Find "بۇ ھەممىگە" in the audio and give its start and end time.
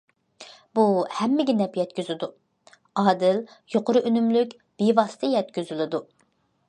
0.77-1.55